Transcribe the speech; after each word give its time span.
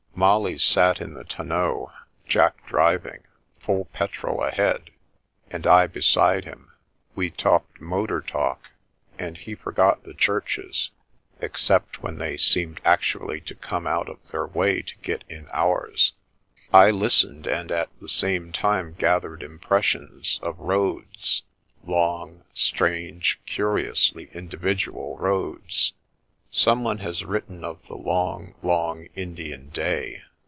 Molly 0.13 0.59
sat 0.59 1.01
in 1.01 1.15
the 1.15 1.23
tonneau, 1.23 1.91
Jack 2.27 2.67
driving, 2.67 3.23
full 3.59 3.85
petrol 3.85 4.43
ahead, 4.43 4.91
and 5.49 5.65
I 5.65 5.87
be 5.87 5.99
side 6.01 6.45
him. 6.45 6.71
We 7.15 7.31
talked 7.31 7.81
motor 7.81 8.21
talk, 8.21 8.69
and 9.17 9.35
he 9.35 9.55
forgot 9.55 10.03
the 10.03 10.13
churches, 10.13 10.91
except 11.39 12.03
when 12.03 12.19
they 12.19 12.37
seemed 12.37 12.81
actually 12.85 13.41
to 13.41 13.55
come 13.55 13.87
out 13.87 14.07
of 14.09 14.19
their 14.27 14.45
way 14.45 14.83
to 14.83 14.95
get 14.97 15.23
in 15.27 15.47
ours. 15.51 16.13
I 16.71 16.91
listened, 16.91 17.47
and 17.47 17.71
at 17.71 17.89
the 17.99 18.09
same 18.09 18.51
time 18.51 18.93
gathered 18.93 19.41
impressions 19.41 20.39
of 20.43 20.59
roads— 20.59 21.41
long, 21.83 22.43
strange, 22.53 23.39
curiously 23.47 24.29
individual 24.33 25.17
roads. 25.17 25.93
Someone 26.53 26.97
has 26.97 27.23
written 27.23 27.63
of 27.63 27.79
the" 27.87 27.95
long, 27.95 28.55
long 28.61 29.05
Indian 29.15 29.69
day." 29.69 30.21